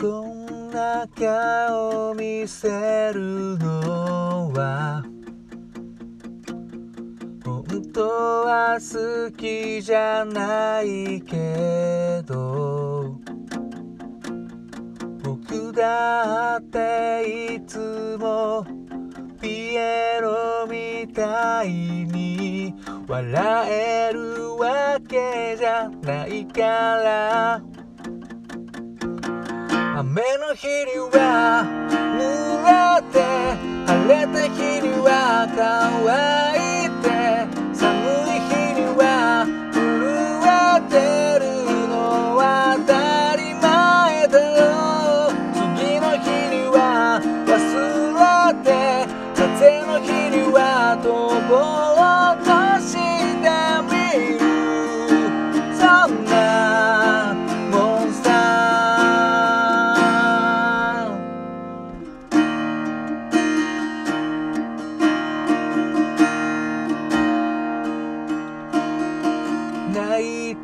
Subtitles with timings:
[0.00, 5.04] こんな顔見せるのは？
[7.44, 8.02] 本当
[8.46, 13.18] は好きじゃないけど
[15.24, 18.64] 僕だっていつも
[19.40, 22.72] ピエロみたいに
[23.08, 27.67] 笑えるわけじゃないから。
[30.00, 31.66] 雨の日には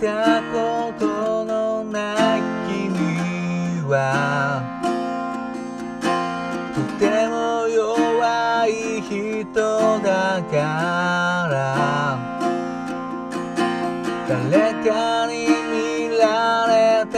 [0.00, 4.62] たことのない君は
[6.75, 9.55] とても弱い人
[10.00, 11.55] だから。
[14.27, 16.22] 誰かに見ら
[16.67, 17.15] れて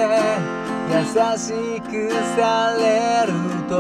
[0.91, 0.97] 優
[1.39, 3.33] しくされる
[3.69, 3.75] と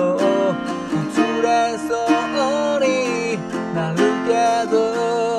[0.90, 3.36] 崩れそうに
[3.74, 4.30] なるけ
[4.70, 5.35] ど。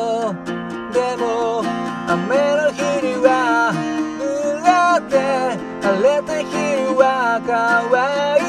[7.46, 8.47] 乾い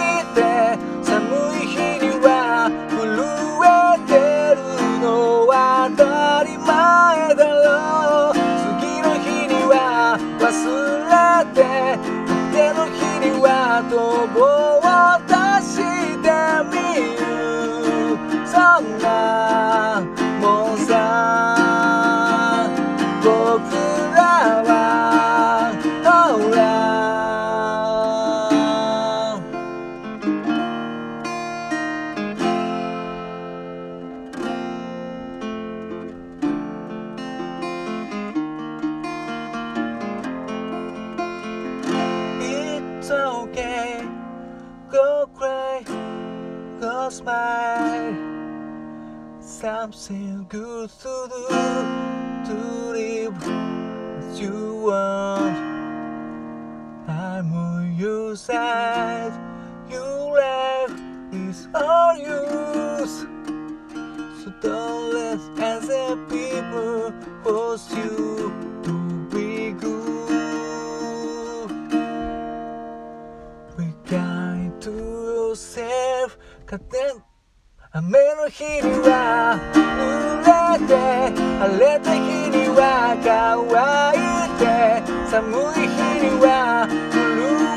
[49.60, 51.48] Something good to do
[52.46, 52.54] To
[52.92, 53.42] live
[54.22, 55.56] as you want
[57.08, 59.32] I'm on your side.
[59.90, 60.92] Your life
[61.32, 63.26] is all yours.
[64.44, 68.54] So don't let other people force you
[68.84, 70.38] to be good.
[73.76, 76.38] Be kind to yourself.
[76.64, 77.27] 勝手
[77.90, 80.52] 雨の日には濡れ
[80.86, 80.92] て
[81.58, 83.64] 晴れた日には乾
[84.12, 84.20] い
[84.60, 84.62] て
[85.30, 85.40] 寒
[85.72, 87.16] い日には震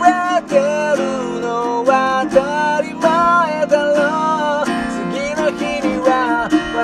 [0.03, 0.59] えて
[0.99, 1.47] るの
[1.85, 4.75] は当たり前だろう。
[4.91, 6.83] 次の日には忘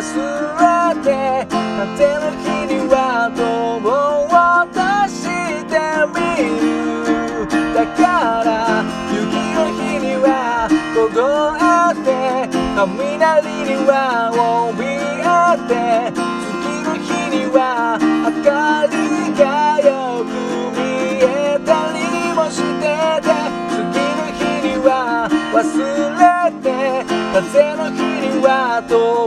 [0.56, 1.12] れて
[1.52, 2.48] 風の日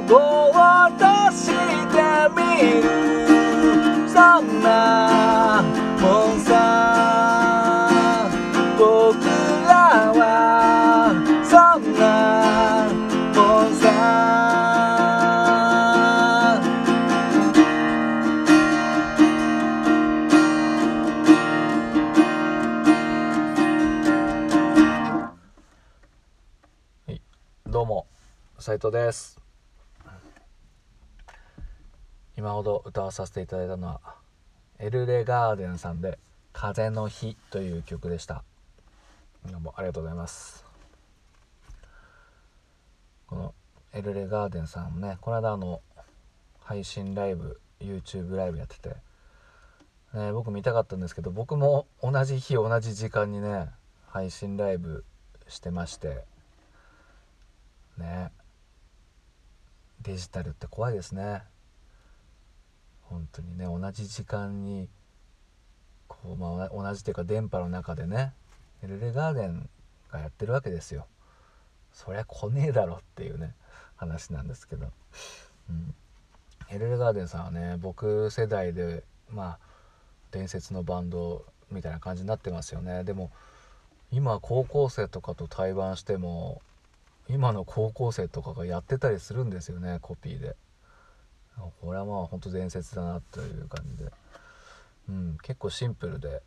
[0.01, 0.17] は飛ぼ
[0.49, 1.05] うと
[1.37, 2.01] して
[2.35, 2.41] み
[2.81, 2.85] る
[4.09, 5.63] そんな
[6.01, 6.51] もんさ
[8.79, 9.19] 僕
[9.69, 10.21] らは
[11.45, 12.01] そんな
[13.35, 13.85] もんさ
[27.07, 27.21] はい、
[27.67, 28.07] どうも
[28.59, 29.50] 斉藤です。
[32.37, 34.01] 今ほど歌わさせていただいたのは
[34.79, 36.19] エルレガーデンさんで
[36.53, 38.45] 「風の日」という曲でした。
[39.47, 40.65] どうもありがとうございます。
[43.27, 43.55] この
[43.93, 45.83] エルレガーデンさんねこの間あの
[46.61, 48.97] 配信ライブ YouTube ライブやってて、
[50.15, 53.69] ね、僕見たかったんですけど僕も同じ日同じ時間にね
[54.07, 55.05] 配信ライブ
[55.49, 56.25] してまして
[57.99, 58.33] ね
[60.03, 61.43] デジタルって怖いですね。
[63.11, 64.89] 本当にね同じ時間に
[66.07, 68.33] こう、まあ、同じというか電波の中でね
[68.83, 69.69] エルレガーデン
[70.11, 71.07] がやってるわけですよ。
[71.93, 73.53] そりゃ来ねえだろっていうね
[73.97, 74.87] 話なんですけど、
[75.69, 75.95] うん、
[76.71, 79.59] エルレガーデンさんはね僕世代でまあ
[80.31, 83.05] 伝説のバンドみたいな感じになってますよね。
[83.05, 83.31] でも
[84.13, 86.63] 今高校生とかと対バンしても
[87.29, 90.57] 今の高校生とかがやってたりするんですよねコピーで。
[91.57, 94.11] これはまあほんと伝説だなという感じで。
[95.09, 96.43] うん結構シンプルで。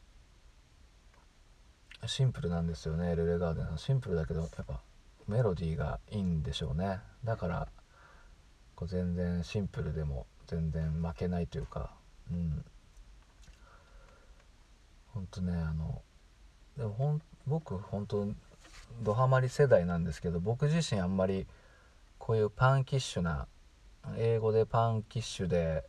[2.05, 3.77] シンプルなんですよねエルレガーデンさん。
[3.77, 4.81] シンプルだけどやっぱ
[5.27, 6.99] メロディーがいいんでしょうね。
[7.23, 7.67] だから
[8.75, 11.91] こう全然シンプルでも全然負けないというか。
[12.31, 12.65] うん。
[15.13, 16.01] ほんとねあの
[16.77, 18.27] でもほん僕本当
[19.01, 21.45] ドハマり世代なんですけど僕自身あんまり
[22.17, 23.47] こういうパンキッシュな
[24.17, 25.83] 英語でパンキッシュで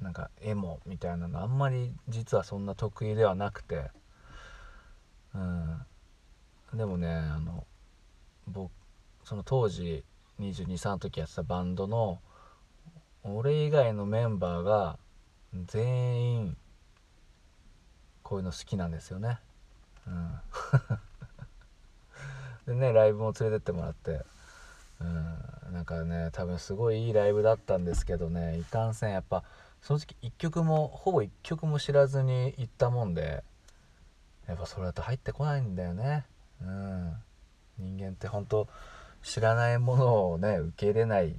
[0.00, 3.90] なんかエモみたいなのあんまり実はそんな得意ではなくて
[5.34, 5.86] うん
[6.74, 7.66] でもねあの
[8.46, 8.70] 僕
[9.24, 10.04] その当時
[10.40, 12.20] 223の時やってたバンドの
[13.24, 14.98] 俺以外のメンバーが
[15.66, 16.56] 全員
[18.22, 19.38] こういうの好きなんですよね。
[20.06, 20.40] うん、
[22.74, 24.24] でねライブも連れてってもらって、
[25.00, 25.04] う
[25.70, 29.44] ん、なんかね多分すごいいいライブだったんですけどねいかんせんやっぱ
[29.82, 33.44] 正直1曲もほぼ1曲も知らずに行ったもんで
[34.48, 36.24] やっぱそれだと入ってこないんだよね。
[36.62, 37.12] うん。
[37.78, 38.66] 人間って本当
[39.22, 41.32] 知らないものをね受け入れないっ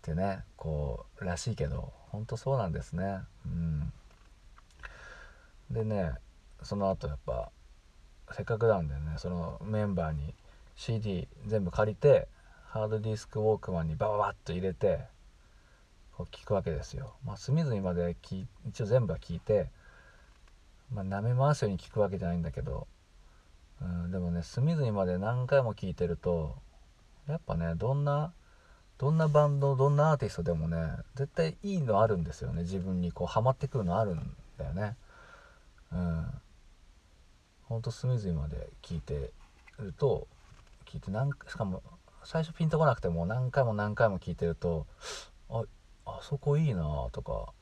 [0.00, 3.20] てねこうらしいけど本当そうなんですね。
[3.46, 3.92] うん。
[5.70, 6.12] でね
[6.62, 7.50] その後やっぱ
[8.32, 10.34] せっかくなんでねそのメンバーに
[10.74, 12.28] CD 全部借りて
[12.72, 15.00] ハードディスクウォークマンにバババッと入れて
[16.16, 17.14] こう聞くわけですよ。
[17.24, 18.16] まあ、隅々まで
[18.66, 19.70] 一応全部は聞いて、
[20.92, 22.86] まあ、舐め回すように聞くわけじゃないんだけど
[23.82, 26.54] うん、でもね隅々まで何回も聴いてると
[27.28, 28.32] やっぱねどんな
[28.98, 30.76] どんなバンドどんなアーティストでもね
[31.16, 32.62] 絶対いいのあるんですよね。
[32.62, 34.96] 自分にこうハマってくるのあるんだよね。
[35.92, 36.26] うん。
[37.64, 39.32] ほんと隅々まで聞いて
[39.80, 40.28] ると
[40.86, 41.82] 聞いて何しかも
[42.24, 44.86] 最初ピンとこなくても何回も何回も聞いてると
[45.50, 45.62] あ
[46.06, 47.52] あそこいいなとか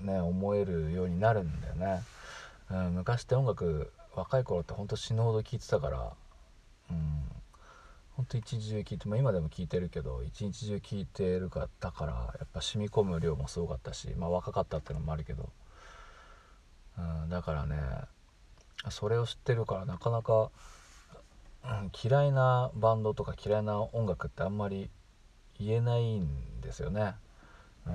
[0.00, 2.02] ね思えるようになるんだよね、
[2.70, 6.12] うん、昔って音楽若い頃ってほんと死ぬほど聴いてたから
[6.90, 7.22] うん
[8.16, 15.50] ほんと一日中聴いて、まあ、今でも聴いてるけど一日中聴いてるかだからやっぱ染み込む量もすごかったしまあ若かったってのもあるけど、
[16.98, 17.76] うん、だからね
[18.90, 20.50] それを知ってるからなかなか、
[22.02, 24.90] 嫌いなバンドとか嫌いな音楽ってあんまり
[25.58, 27.14] 言えないんですよね。
[27.86, 27.94] うん、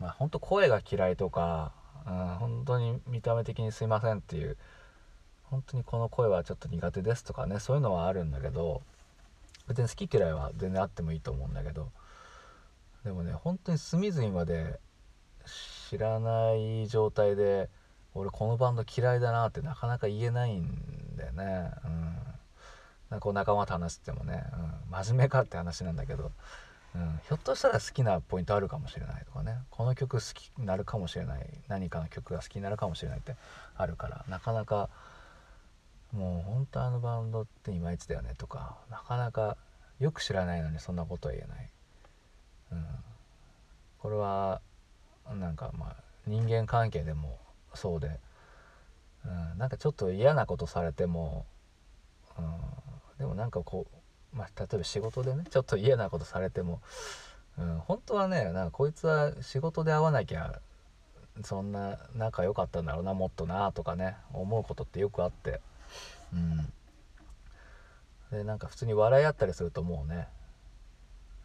[0.00, 1.72] まあ本当声が嫌いとか、
[2.06, 4.56] うん、本当に見た目的にすいませんっていう
[5.44, 8.82] 本当にこの声はちょっと苦手ですとかねそういうのはあるんだけど
[9.66, 11.88] 別に好き嫌いは全然あってもいいと思うんだけど
[13.04, 14.78] でもね本当に隅々まで
[15.90, 17.70] 知らない状態で
[18.14, 21.70] 俺このバンド嫌いだなってなかなか言えないんだよね。
[21.84, 22.37] うん。
[23.10, 26.30] なんか仲間と話してもね、うん、真面目かって話なんだけど、
[26.94, 29.58] うん、ひょっとしたら好きなポイントあるかもしれないとかね。
[29.70, 31.46] この曲好きになるかもしれない。
[31.68, 33.36] 何かの曲が好きになるかもしれないって
[33.76, 34.24] あるから。
[34.28, 34.88] なかなか
[36.12, 38.78] もう本当あのバンドっていまいちだよねとか。
[38.90, 39.56] なかなか
[39.98, 41.70] よく知らないのにそんなことは言えない、
[42.72, 42.86] うん、
[43.98, 44.60] これは
[45.34, 45.96] なんかまあ
[46.26, 47.38] 人間関係でも
[47.74, 48.20] そうで、
[49.26, 51.46] うん、なんかちょっと嫌なことされても、
[52.38, 52.44] うん、
[53.18, 53.86] でもなんかこ
[54.32, 56.80] う、まあ、例えば仕事でねちょっと嫌なことされても、
[57.58, 60.60] うん、本当はねなんかこいつは仕事で会わなきゃ
[61.42, 65.60] そんな仲良かったんだろうなもっとなとかね思うことってよくあって。
[66.32, 66.72] うん
[68.30, 70.28] でなんか普通に笑い合ったりするともうね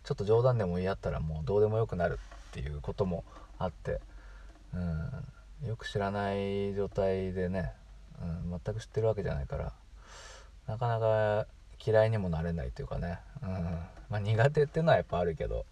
[0.03, 3.23] ちょっと冗談でも言い合ったらもうどうでもよくなるっていうことも
[3.57, 4.01] あって、
[4.73, 7.71] うん、よく知らない状態でね、
[8.21, 8.25] う
[8.55, 9.73] ん、全く知ってるわけじゃないから
[10.67, 11.47] なかなか
[11.85, 13.49] 嫌いにもなれないというかね、うん。
[14.09, 15.65] まあ、苦手っていうのはやっぱあるけど、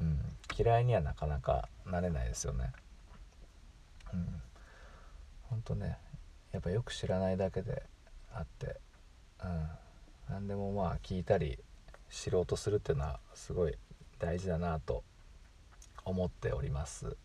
[0.00, 0.18] うん、
[0.56, 2.72] 嫌いにはなかなかなれないですよね。
[4.12, 4.42] うん、
[5.44, 5.98] ほんとね
[6.52, 7.82] やっぱよく知らないだけで
[8.32, 8.76] あって、
[9.42, 9.68] うん、
[10.28, 11.58] 何でもまあ聞いたり
[12.10, 13.76] 知ろうとするっていうのはすごい
[14.18, 15.02] 大事だなと
[16.04, 17.16] 思っております。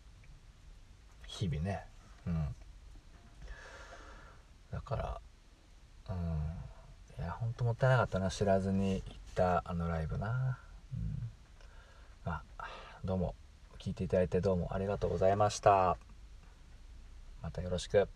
[1.26, 1.84] 日々ね。
[2.26, 2.54] うん。
[4.72, 5.20] だから
[6.10, 6.71] うん。
[7.22, 10.58] いやほんともったいなかったな知らずに行ったあのライブな。
[10.92, 11.30] うん。
[12.24, 12.68] まあ
[13.04, 13.36] どうも
[13.78, 15.96] 聞いていただいてどうもありがとうございました。
[17.42, 18.08] またよろしく。